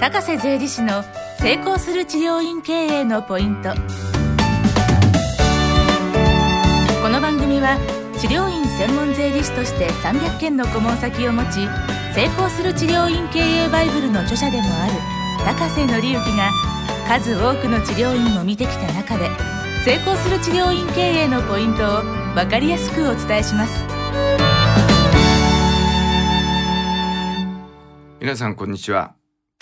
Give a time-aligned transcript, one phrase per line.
[0.00, 1.02] 高瀬税理士の
[1.40, 3.70] 成功する治療院経営のポイント。
[7.02, 7.76] この番組は
[8.20, 11.66] 治療院専門税理士として300件の顧問先を持ち
[12.14, 14.92] 成功する治療院経営バイブルの著者でもある
[15.44, 16.52] 高瀬則之が
[17.08, 19.28] 数多くの治療院を見てきた中で
[19.84, 22.02] 成功する治療院経営のポイントを
[22.36, 23.84] 分かりやすくお伝えします。
[28.20, 29.17] 皆さんこんにちは。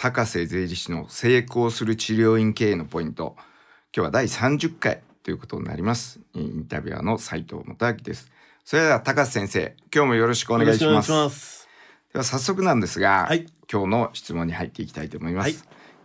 [0.06, 3.34] 高瀬税理士の成功する治療院経営のポイント。
[3.36, 3.44] 今
[3.92, 6.20] 日は第30回ということになります。
[6.32, 8.30] インタビュアーの斉藤元明です。
[8.64, 11.68] それでは高瀬先生今日もよろしくお願いします。
[12.12, 15.56] では早速なんですが、はい、今日の質問に入っていきたいと思います、はい。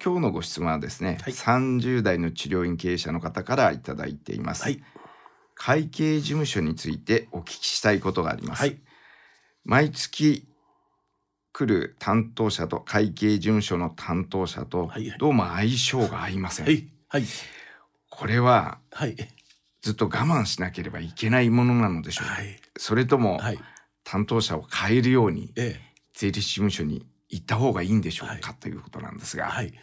[0.03, 4.81] 今日のご質問はですね、はい、30代の治療院経営者の方からいただいています、はい、
[5.53, 8.79] 会計事務所についてお聞きしたいことがあります、はい、
[9.63, 10.47] 毎月
[11.53, 17.23] 来る担当者と会計事務所の担当者とどうも相性が合いません、はいはい、
[18.09, 18.79] これは
[19.81, 23.39] ずっと我慢しなければいけないものなのでしょうか、はい、それとも
[24.03, 25.51] 担当者を変えるように
[26.13, 29.73] 税理士事務所に行った方がいいんでしょうか、ということなんですが、はい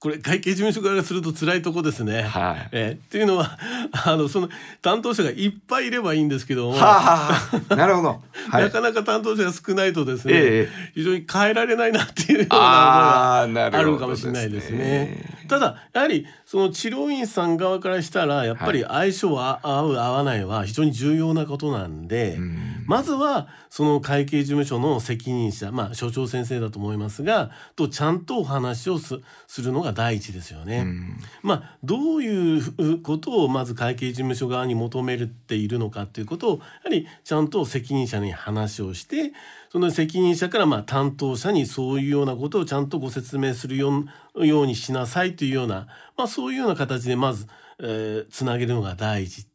[0.00, 2.22] これ会計事務所側がすると辛いとこですね。
[2.22, 3.58] はい、えー、っていうのは
[3.92, 4.48] あのその
[4.80, 7.30] 担当者がいっぱいいればいいんですけども、は
[7.68, 15.37] あ、なるほど、 はい、なかなか担当者が少ないとですね、えー、非常に変えられないなっていうような思いがあるかもしれないですね。
[15.48, 29.20] ただやはりその治療院さん側からしたらやっぱり相性は合う合わないは非常に重要なことなんで、うん、まずはその会計事務所の責任者まあ所長先生だと思いますがとちゃんとお話をす
[29.58, 30.78] るのが第一ですよね。
[30.78, 39.32] うん、まあどういうことをまず会計事務所側に求めているのかっていうことをやはりちゃんと責任者に話をして
[39.70, 43.92] その責任者からまあ担当者にそういうようなことをちゃんとご説明するよ
[44.34, 47.46] うにしなさいというような、まあ、そういうような形でまず、
[47.80, 49.46] えー、つなげるのが大事。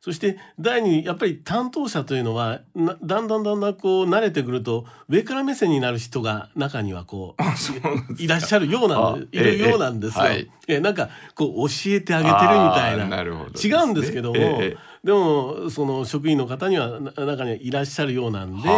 [0.00, 10.24] そして第二やっぱり担当者というのはだんだんだんだんこう慣れてくると上から目線になる人が中にはこういらっしゃるようないるようなんですよ。
[10.24, 13.30] ええなんかこう教えてあげてるみたいな、ね、
[13.64, 14.36] 違うんですけども。
[14.36, 18.68] えでもその職員の方には中にはいらっしゃるようなんで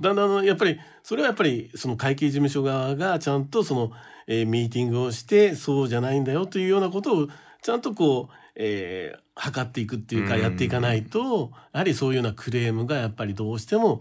[0.00, 3.92] だんだんやっぱりそれはやっぱりその会計事務所側がちゃんとその、
[4.26, 7.28] えー、ミーティングをしてそうじゃないんだよというようなことを
[7.60, 14.00] ちゃんとこう、えー、測っていくっていうかやっていかないとやはりそういうようなクレームがやっぱりどうしても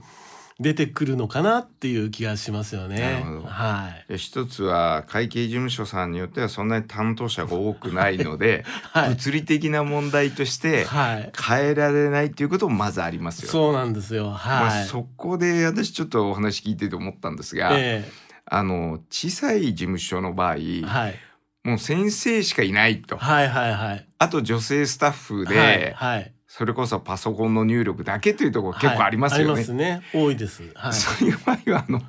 [0.60, 3.24] 出てくるのかなっていう気がしますよね。
[3.46, 4.18] はい。
[4.18, 8.64] 一つは会計事務所さんによってはそんなに担当者が多くないので、
[8.94, 14.32] はい、物理的な問題として変えられないっていうこともまずありますよ、そうなんですよ。
[14.32, 14.34] はい。
[14.62, 18.12] まあ、そこで私ちょっとお話聞いてて思ったんですが、えー、
[18.46, 21.20] あの小さい事務所の場合、はい。
[21.64, 23.18] もう先生しかいないと。
[23.18, 24.08] はいはいはい。
[24.20, 29.54] あと女性スタッフで、はい、はいそれこそパソコンの入力だけというところ結構ありますよね。
[29.54, 30.02] はい、ありますね。
[30.14, 30.62] 多いです。
[30.76, 32.00] はい、 そういう場合はあの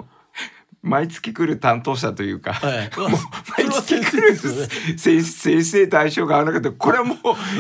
[0.83, 2.91] 毎月来る担当者というか、はい、
[3.57, 4.37] 毎月来る
[4.99, 7.17] 先生対象が合わなかったこれはもう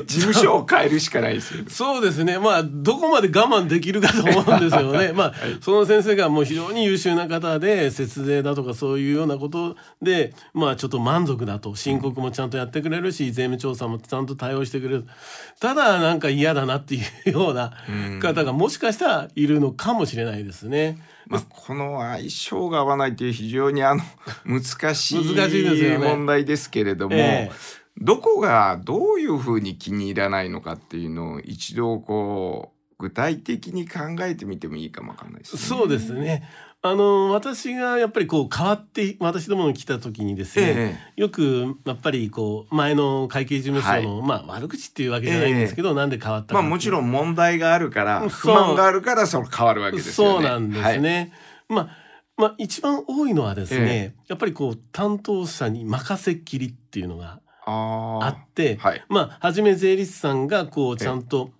[0.06, 2.38] 事務所を変えるしかないですよ、ね、 そうですね。
[2.38, 5.12] まあどこまで我慢できるかと思うんですよね。
[5.12, 15.04] まあ、はい、その先生がもう非常に優秀な方で節税だとかそういうようなことでまあちょっと満足だと申告もちゃんとやってくれるし税務調査もちゃんと対応してくれる。
[15.60, 17.72] ただなんか嫌だなっていうような
[18.20, 20.98] 方がもしかしたらいるのかもしれないですね。
[21.26, 24.02] まあ、この相性が合わないという非常にあの
[24.44, 25.34] 難しい
[26.04, 35.62] 問題ですけれども、ねえー、どこがどういうふうに気に入らないのかっていうのを一度こう具体的に考えてみてもいいかもわかんないですね。
[35.62, 36.48] そうですね。
[36.86, 50.34] あの私がやっぱりこう変わって私どもに来た時にですね、ええ、よくやっぱりこう前の会計事務所の、はい、まあ悪口っていうわけじゃないんですけど、え、なんで変わったかまあもちろん問題があるから不満があるからその変わるわけですよね。
[50.34, 51.32] そうなんですね。
[51.68, 52.03] はい、まあ
[52.36, 61.50] まあ一番多いのはですね、やっぱりこう担当者に任せっきりっていうのがあって、はい、まあ初め税理士さんがこうちゃんと、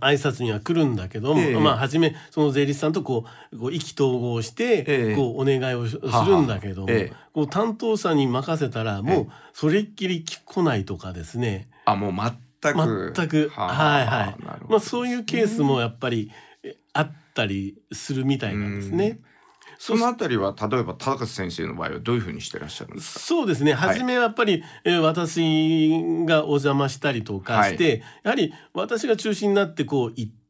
[0.00, 6.88] 挨拶には来るんだけども、ええ、まあ初めその税理士さんとこうこう意気投合して、え、こうお願いをするんだけども、
[7.32, 11.68] こう担当者に任せたらもうそれっきり来ないとかですね。
[11.86, 13.12] あもう全く。
[13.16, 13.48] 全く。
[13.48, 14.36] はいはい。
[14.68, 16.30] まあそういうケースもやっぱり
[16.92, 19.18] あったりするみたいなんですね。
[19.84, 23.18] そのあたりは例えば高橋先生の場合はどういうふうにしてらっしゃるんですか？
[23.18, 23.74] そうですね。
[23.74, 25.90] 初めはやっぱり、えー、私
[26.24, 30.41] がお邪魔したりとかして、はい、やはり私が中心になってこう行って、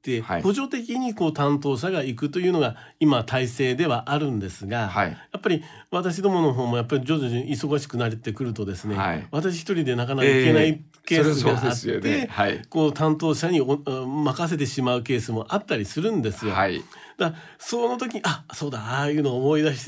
[0.42, 12.28] 補助的にこう担当者が行くというのが今体制ではあるんですが、はい、やっぱり私どもの方もやっぱり徐々に忙しくなってくるとですね、はい、私一人でなかなか行けないケースがあって、えーね。
[12.30, 16.52] はい、こう担当者に任せてしまうケースもあったりするんですよ。
[16.52, 16.82] はい。
[17.18, 19.84] だその時にあそうだああいうのを思い出し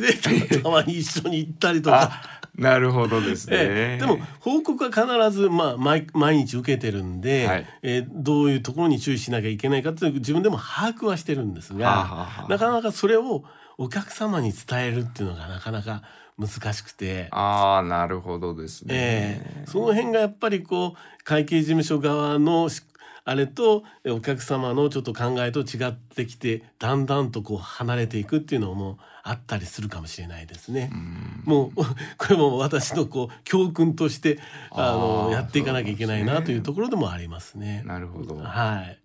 [0.51, 2.23] てたまに一緒に行ったりとか
[2.57, 13.45] なるほどですね、えー、でも報告は必ず、まあ、毎毎日受けてるんで、はい、えー、どういうところに注意しなきゃいけないかっていう自分でも把握はしてるんですが、はあはあ、なかなかそれを
[13.77, 16.03] お客様に伝えるっていうのがなかなか
[16.39, 17.29] 難しくて。
[17.33, 22.69] ああなるほどですね、えー、その辺がやっぱりこう会計事務所側の
[23.27, 30.91] あれとお客様のちょっと考えと違ってきてだんだんとこう離れていくっていうのもあったりするかもしれないですね。
[31.47, 31.85] うもう
[32.19, 34.39] これも私のこう教訓として
[34.71, 37.83] あのやっていかなきゃいけないなというところでもありますね。
[37.87, 38.37] なるほど。
[38.37, 38.99] はい。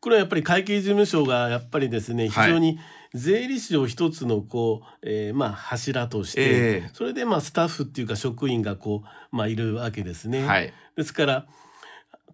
[0.00, 2.80] これはやっぱり会計事務所がやっぱりですね非常に、
[3.14, 10.44] 税理士を一つのこう、えー、まあ柱として、えー、それでまあスタッフっていうか職員がこうまあいるわけですね。
[10.44, 11.46] はい、ですからと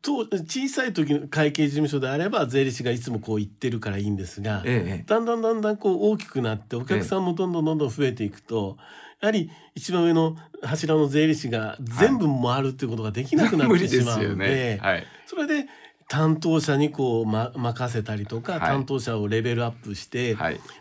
[0.03, 8.77] 小さい時の会計事務所であれば税理士がいつもこう言ってるからいいんですが、ええ、だんだんだんだんこう大きくなってお客さんもどんどんどんどん増えていくと、
[9.21, 14.79] やはり一番上の柱の税理士が全部回るっていうことができなくなってしまうので、ね。
[14.81, 15.67] はい、それで
[16.09, 20.37] 担当者にこう、ま、任せたりとか、はい、担当者をレベルアップして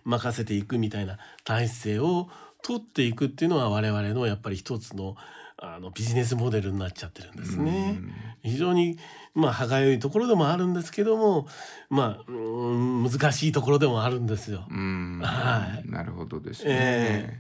[0.05, 2.29] 任せていくみたいな体制を
[2.61, 5.15] 取っていくっていうのは我々のやっぱり一つの
[5.59, 7.99] あのビジネスモデルになっちゃってるんですね。
[8.47, 8.97] 非常に
[9.35, 11.47] まあ歯がゆいところでもあるんですけども、
[11.89, 14.65] まあ難しいところでもあるんですよ。
[14.69, 15.89] はい。
[15.89, 16.69] なるほどですね。
[16.69, 17.39] え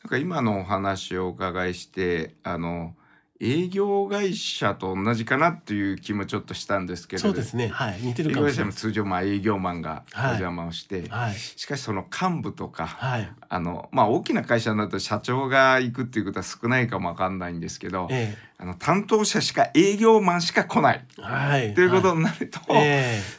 [0.00, 2.94] ー、なんか今のお話をお伺いしてあの
[3.44, 7.22] 営業会社と同じかなっていう気もちょっとしたんですけど。
[7.22, 7.66] そうですね。
[7.68, 7.98] はい。
[8.00, 8.72] 似てるかもしれない。
[8.72, 18.52] 通常まあ営業マンがお邪魔をして、はい、しかしその幹部とか、はい、あのまあ大きな会社になると社長が行くっていうことは少ないかもわかんないんですけど、ええ。
[18.62, 22.86] あの担当者しか営業マンしか来ない、はい、ということになると、はい、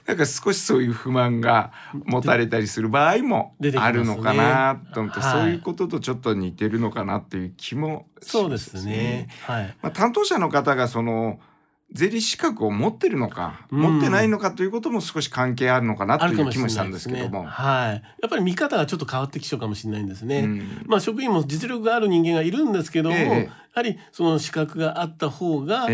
[0.06, 1.72] なんか少しそういう不満が
[2.06, 8.06] 持たれたりする場合もあるのかなと思って、ね、そういうこととちょっと似てるのかなっていう気も。
[8.24, 9.28] そうですね。
[9.42, 11.40] はい、まあ、担当者の方がその
[11.94, 20.40] 税理士資格を持ってるのか、うん、持ってないのかということも少し関係あるのかなという気もしたんですけども、ね、はい、やっぱり見方がちょっと変わってきちゃうかもしれないんですね。
[20.40, 25.88] うん、まあ職員も実力がある人間がいるんですけども、ええ、やはりその資格があった方が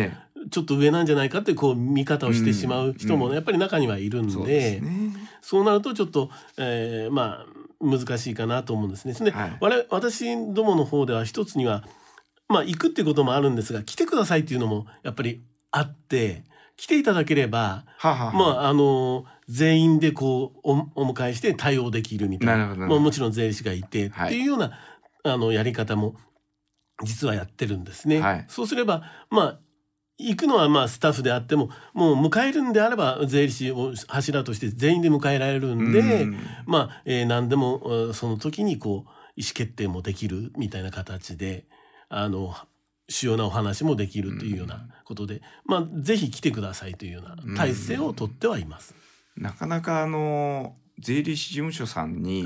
[0.49, 7.45] ちょっと上なんじゃないかってこう見方をしてしまう人も、ね、やっぱり中にはいるんで、そうでね、そうなるとちょっと、えー、まあ
[7.81, 9.13] 難しいかなと思うんですね。
[9.13, 11.83] で、はい、我私どもの方では一つには
[12.49, 15.41] まあ行くっていうこともあるんですが来てくださいっていうのもやっぱり
[15.71, 16.43] あって
[16.75, 22.73] 来ていただければ、ははまああの全員でこうおお迎えして対応できるみたいな。
[22.73, 24.71] まあ、もちろん税理士がいて、はい、っていうような
[25.23, 26.15] あのやり方も
[27.03, 28.21] 実はやってるんですね。
[28.21, 29.59] はい、そうすればまあ
[30.17, 36.37] 行くのはまあスタッフであってももう迎えるんであれば税理士を柱として全員で迎えられるんで、ん。
[36.65, 41.65] まあ、えー、何でもその時にこう意思決定もできるみたいな形で
[42.09, 42.55] あの
[43.07, 48.93] 主要なお話もできるというようなことで、まあぜひ来てくださいというような体制をとってはいます。
[49.35, 52.45] なかなかあの税理士事務所さんに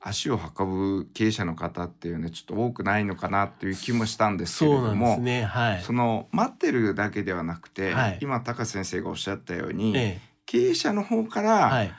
[0.00, 5.44] 足を運ぶ経営者の方っていうねちょっと多くないのかなっていう気もしたんですけれどもそ、ね。
[5.44, 11.92] はい、その待ってるだけではなくて、はい、今高先生がおっしゃったように、ええ、経営者の方から、はい、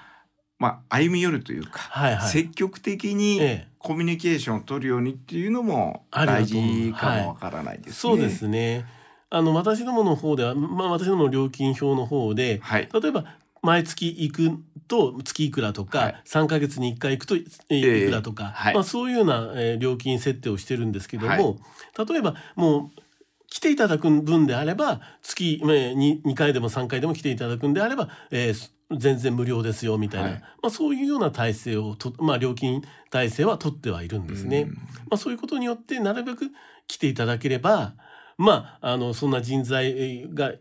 [0.60, 3.40] まあ、歩み寄るというか、はいはい、積極的に
[3.84, 8.14] コミュニケーションを取るようにっていうのも大事かもわからないですね。
[8.14, 8.86] はい、そうですね。
[9.30, 13.26] あの私どもの方では、まあ、私どもの料金表の方で、はい、例えば
[13.62, 14.52] 毎月行く
[14.88, 23.02] と月いくらとか、はい、3か月に1回行くといくらとか、えーはい、まあ、そういうような、えー、料金設定をしてるんですけども、はい、例えばもう
[23.48, 34.66] 来ていただく分であれば月 2, 2回でも3回でも来ていただくんであれば、えー、全然無料ですよみたいな、はい、まあ、そういうような体制をと、まあ、料金体制は取ってはいるんですね。
[35.10, 36.52] まあ、そういうことによってなるべく
[36.88, 37.94] 来ていただければ
[38.38, 40.54] まああのそんな人材が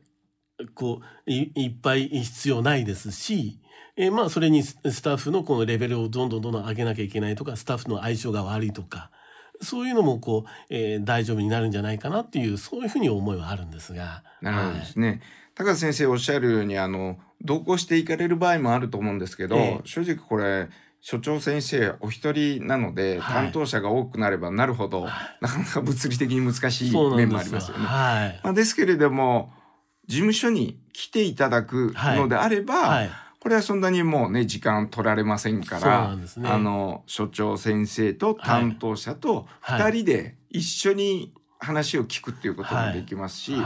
[0.75, 3.61] こういっぱい必要ないですし、
[3.97, 9.11] えー、まあそれにスタッフのこのレベルをどんどんどんどん上げなきゃいけないとかスタッフの相性が悪いとか
[9.61, 14.23] そういうのもこう、えー、大丈夫になるんじゃないかなっていうそういうふうに思いはあるんですが。
[14.41, 15.09] なるほどですね。
[15.09, 15.21] はい、
[15.55, 20.69] 高橋先生おっしゃるようにあの同行していかれる場合もあると思うんですけど、えー、正直これ
[21.01, 25.09] 所長先生お一人なので、はい、担当者が多くなればなるほど、
[25.41, 27.85] なかなか物理的に難しい面もありますよね。
[27.85, 28.41] はい。
[28.45, 29.53] まあ、ですけれども
[30.07, 33.11] 事務所に来ていただくのであれば、はい。
[33.41, 43.57] これはそんなにもうね時間取られませんから、ね、あの所長先生と担当者と2人で一緒に話を聞くっていうこともできますし、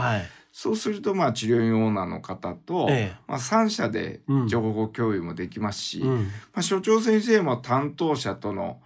[0.59, 8.81] そうするとまあ治療院オーナーの方と、ええ、まあ、3社で情報共有もできますし、うん、まあ、所長先生も担当者との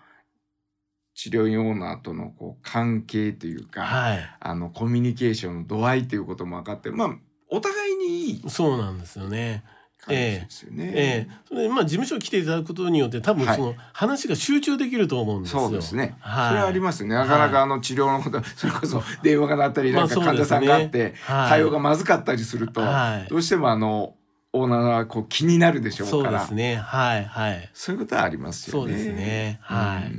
[1.15, 7.17] 治療院オーナーとのこう関係というか、はい、あのコミュニケーションの度合いということも分かってまあ
[7.49, 8.51] お互いにいい。
[8.51, 9.63] そうなんですよね。
[10.05, 10.93] 感じですよね。
[10.95, 15.61] ええそれでまあ事務所来ていただくことによって多分その話が集中できると思うんですよ。
[15.61, 16.17] そうですね。
[16.21, 17.15] はい、それはありますね。
[17.15, 22.83] なかなかあの治療のこと、それこそ電話が鳴ったりなんか患者さんがあって対応がまずかったりすると、
[23.29, 24.15] どうしてもあの
[24.53, 26.39] オーナーはこう気になるでしょうから。
[26.41, 26.77] そうですね。
[26.77, 27.71] はいはい。
[27.73, 28.93] そういうことはありますよね。
[28.93, 29.59] そうですね。
[29.63, 30.13] はい。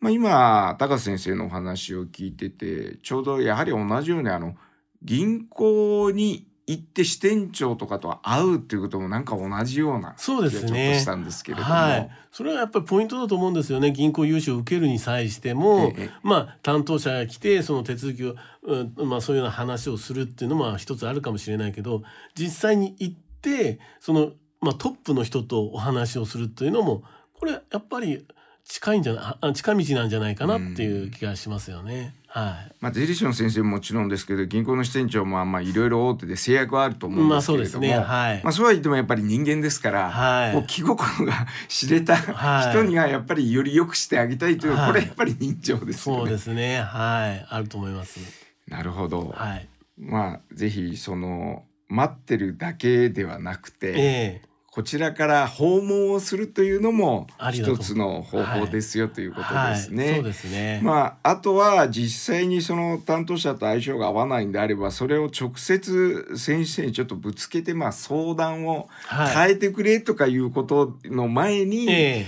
[0.00, 4.54] まあ今高瀬先生のお話を聞いててちょうどやはり同じようにあの
[5.02, 13.90] 銀行に行って支店長とかと会うっていうこともなんか同じようなそうですねしたんですけれども、はい、それはやっぱりポイントだと思うんですよね。
[13.90, 22.02] 銀行融資を受けるに際しても、ええ、まあ担当者が来てその手続きを、うん、まあ、そういうような話をするっていうのも一つあるかもしれないけど
[22.34, 28.26] 実際に行ってその、まあ、トップの人とお話をするっていうのもこれやっぱり
[28.64, 32.14] 近いんじゃない近道なんじゃないかなっていう気がしますよね。
[32.28, 32.72] はい。
[32.80, 37.98] まあ税理士の先生ももちろんですけど銀行の支店長もまあいろいろ大手で制約はあると思うんですけれども、まあそうですね。
[37.98, 38.42] はい。
[38.44, 42.16] まあそうは言ってもやっぱり人間ですから、はい、もう気心が知れた
[42.70, 46.20] 人にはやっぱりより良くしてあげたいという、はい、これやっぱり人情ですよね。
[46.20, 46.80] そうですね。
[46.82, 47.46] はい。
[47.48, 48.20] あると思います。
[48.66, 49.34] なるほど。
[49.34, 49.68] はい。
[49.98, 54.47] まあぜひその待ってるだけではなくて、えー、
[54.78, 60.04] こちらから訪問をするというのも一つの方法ですよということですね。
[60.04, 60.12] はい。
[60.12, 60.80] はい、そうですね。
[60.84, 68.88] まああとは実際にその担当者と相性が合わないんであればそれを直接先生にちょっとぶつけてまあ相談を
[69.34, 72.26] 変えてくれとかいうことの前に、はい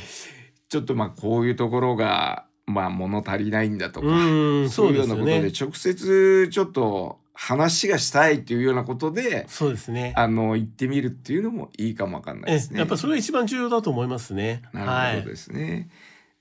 [0.69, 12.79] ちょっとまあこういうところがまあ物足りないんだとかそういうようなことで直接ちょっと話がしたいっていうようなことでそうですねあの行ってみるっていうのもいいかもわかんないですね。
[12.79, 14.61] やっぱそれが一番重要だと思いますね。
[14.75, 15.65] なるほどですね。
[15.65, 15.87] はい、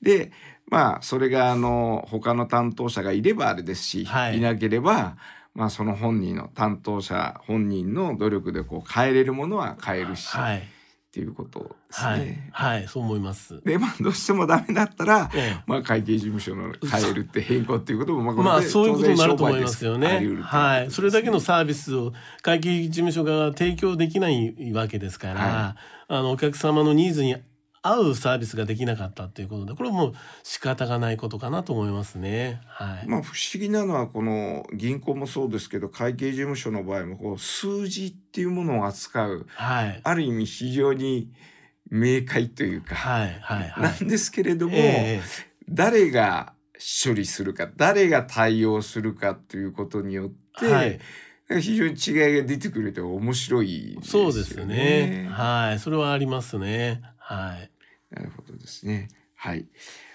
[0.02, 0.32] で
[0.68, 5.16] まあそれがあの他の担当者がいればあれですし、はい、いなければ
[5.56, 10.28] まあその本人の担当者本人の努力でこう変えれるものは変えるし。
[10.28, 10.64] はい
[11.10, 12.50] っていうことですね。
[12.52, 13.60] はい、はい、そう思います。
[13.64, 20.22] で、まあ、どうしてもダメだったら、ええ、まあ、会計事務所の変えるって変更っていうことも、まあ、まあ、そういうことになると思いますよね。
[20.44, 22.14] はい、それだけのサービスを
[22.44, 27.38] 会計事務所が提供できないわけですから、はい、あのお客様のニーズに
[27.82, 32.62] 合うサービスができなかったっていうことでこれはもう仕方がないことかなと思いますね。
[32.68, 41.32] はい、まあ不思議なのはこの銀行もそうですけど会計事務所の場合もこう数字っていうものを扱う、はい、ある意味非常に
[41.90, 46.54] 明快というか、はいはいはい、なんですけれども、えー、誰が
[47.06, 51.00] 処理するか誰が対応するかということによって、はい、
[51.62, 55.28] 非常に違いが出てくると面白い、ね、そうですね。
[55.32, 57.02] はい、それはありますね。
[57.30, 57.72] はい。
[58.10, 59.10] なるほどですね。
[59.36, 59.66] はい。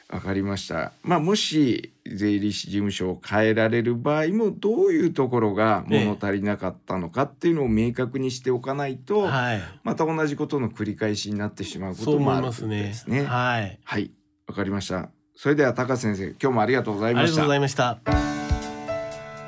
[0.08, 0.92] わかりました。
[1.02, 13.24] まあ、もし税理士事務所を変えられる場合もどういうところが物足りなかったのかっていうのを明確にしておかないと、はい、また同じことの繰り返しになってしまうこともあるんですね。
[13.24, 13.78] はい。
[13.82, 14.10] はい。
[14.46, 15.10] わかりました。
[15.36, 17.26] それでは高先生、今日もありがとうございました。
[17.26, 17.98] ありがとうございました。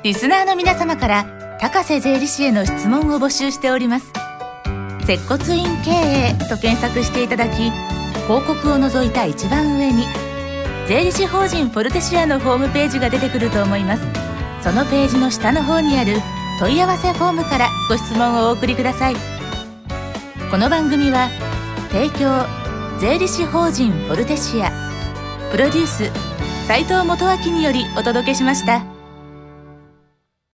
[0.03, 4.26] リスナーの皆様から高瀬税理士への質問を募集しております。
[5.07, 7.71] 接骨院経営と検索していただき
[8.27, 10.05] 広告を除いた一番上に
[10.85, 14.03] 税理士法人フォルテシアのホームページが出てくると思います。
[14.61, 16.17] そのページの下の方にある
[16.59, 19.15] 問い合わせフォームからご質問をお送りください。
[20.51, 21.29] この番組は
[21.89, 22.45] 提供
[22.99, 24.71] 税理士法人フォルテシア。
[25.51, 26.11] プロデュース
[26.67, 28.96] 斉藤元明によりお届けしました。